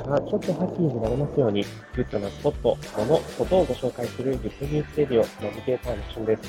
[0.00, 6.42] がちょっとハッピーになれますように、グッドなスポット、もの、ことをご紹介するグッドニュースレディオナビゲーターのしんです。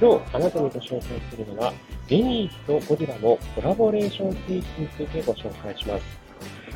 [0.00, 1.72] 今日あなたにご紹介するのは、
[2.08, 6.04] デニーズとゴディバのコラボレーションスイーツについてご紹介します。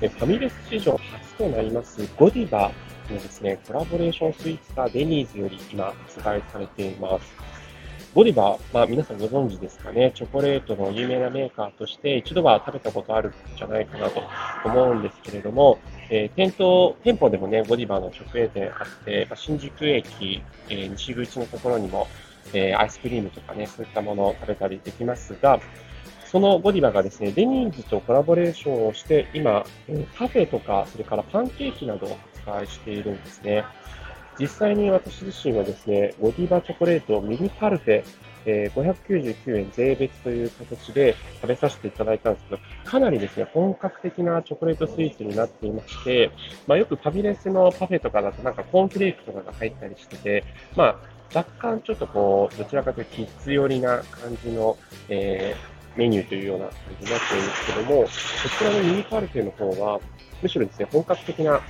[0.00, 2.70] ファミレス史上初となりますゴディバ
[3.10, 7.57] のですね、コラボレーションスイーツがデニーズより今発売されています。
[8.14, 14.22] ゴディバ、まあ、皆さんご存知ですかね、チョコレートの有名なメーカーとして一度は食べたことあるんじゃないかなと
[14.64, 15.78] 思うんですけれども、
[16.10, 22.08] えー、店頭、店舗でもね、ゴディバの直営店あって、まあ、新宿駅、えー、西口のところにも、
[22.54, 25.60] えー、アイスクリームとかね、そういったものを食べたりできますが、
[26.24, 29.64] そのゴディバがですね、デニーズとコラボレーションをして、今、
[30.18, 33.64] カフェとか、それからパンケーキなどを発売しているんですね。
[34.38, 38.04] 実際に私自身はですね、ゴディバチョコレートミニパルフェ、
[38.46, 46.30] えー、599円税別という形で食べさせていただいたんですけど、かなりですね、本格的なチョコレートスイーツになっていまして、
[46.66, 50.44] まあ、よくファビレスのパフェとかだとなんかコーンフレークとかが入ったりしてて、
[50.76, 50.96] まあ、
[51.34, 58.08] 若干ちょっとこう、どちらかというとキッズ寄りな感じの、えー、メニューというような感じになっているんですけども、こ
[58.58, 60.00] ちらのミニパルフェの方は、
[60.40, 61.60] むしろですね、本格的な、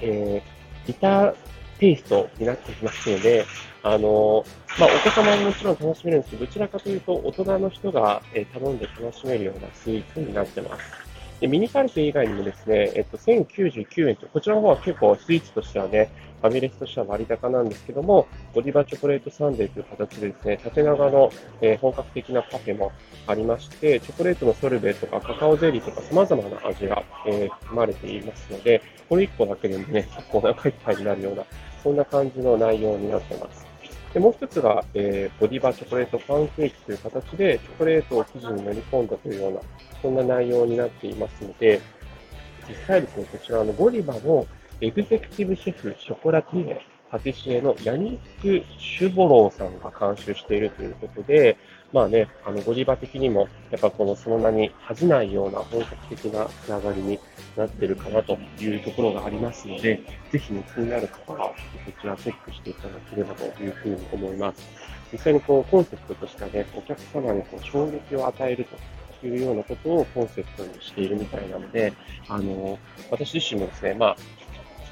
[0.00, 1.34] えー、ビター
[1.82, 3.44] テイストになってきますので、
[3.82, 4.44] あの、
[4.78, 11.11] まあ、お子様ももちろん楽しめるんですけど、どちらかというと大人の人が、え頼んで楽しめるようなスイーツになってます。
[11.42, 16.08] でミニカルテ以外にもですね、えっと、1099円と、こちらの方は結構スイーツとしてはね、
[16.40, 22.92] ファミレスとしては割高なんですけども、ゴディバチョコレートサンデーという形でですね、縦長の、えー、本格的なパフェも
[23.26, 31.44] ありまして、チョコレートのソルベとかカカオゼリーとか様々な味が、えー、含まれていますので、これ1個だけでもね、結構お腹いっぱいになるような
[31.82, 33.71] そんな感じの内容になってます。
[34.12, 39.60] でもう一つが、えー、ゴディバチョコレートパンケーキという形で、チョコレートを生地に練り込んだというような、
[40.02, 41.80] そんな内容になっていますので、
[42.68, 44.46] 実際ですね、こちらのボディバの
[44.82, 46.80] エグゼクティブシェフショコラティエ
[47.12, 51.58] パティシエのヤニック・シュボローさんが監修しているということで、
[51.92, 57.20] まあね、あの、ゴディバ的にも、やっぱこのその名に恥じないような本格的なつながりに
[57.54, 61.54] なってるかなというところがありますので、ぜひね、気になる方は、こ
[62.00, 64.66] ちらチェックしていただければというふうに思います。
[65.12, 68.66] 実際にこう、コンセプトとしてはね、お客様にこう衝撃を与える
[69.20, 71.92] というようなことをコンセプトにしているみたいなので、
[72.26, 72.78] あの、
[73.10, 74.16] 私自身もですね、まあ、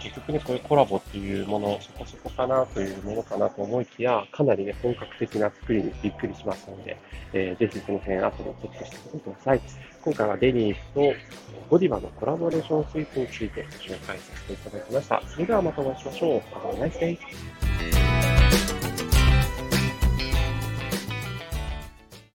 [0.03, 6.99] 結局ね、こういうコラボっていうもの、そこそこかなというものかなと思いきや、かなりね、本格的な作りにびっくりしましたので、
[7.33, 9.61] えー、ぜひその辺後でチェックしてみてください。
[10.03, 11.15] 今回はデニーズと
[11.69, 15.23] ゴディバのコラボレーションスイーツについてご紹介させていただきました。
[15.27, 16.41] それではまたお会いしましょう。
[16.41, 17.70] Have a nice day!